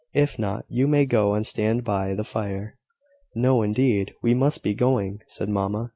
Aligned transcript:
"If 0.15 0.39
not, 0.39 0.65
you 0.67 0.87
may 0.87 1.05
go 1.05 1.35
and 1.35 1.45
stand 1.45 1.83
by 1.83 2.15
the 2.15 2.23
fire." 2.23 2.75
"No, 3.35 3.61
indeed; 3.61 4.15
we 4.23 4.33
must 4.33 4.63
be 4.63 4.73
going," 4.73 5.19
said 5.27 5.47
mamma. 5.47 5.89